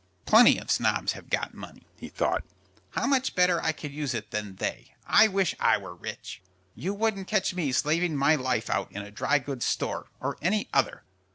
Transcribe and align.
"Plenty 0.25 0.57
of 0.57 0.71
snobs 0.71 1.11
have 1.11 1.29
got 1.29 1.53
money," 1.53 1.85
he 1.95 2.09
thought. 2.09 2.43
"How 2.89 3.05
much 3.05 3.35
better 3.35 3.61
I 3.61 3.71
could 3.71 3.93
use 3.93 4.15
it 4.15 4.31
than 4.31 4.55
they! 4.55 4.95
I 5.05 5.27
wish 5.27 5.53
I 5.59 5.77
were 5.77 5.93
rich! 5.93 6.41
You 6.73 6.91
wouldn't 6.95 7.27
catch 7.27 7.53
me 7.53 7.71
slaving 7.71 8.15
my 8.17 8.33
life 8.35 8.67
out 8.67 8.91
in 8.91 9.03
a 9.03 9.11
dry 9.11 9.37
goods 9.37 9.65
store, 9.67 10.07
or 10.19 10.39
any 10.41 10.67
other." 10.73 11.03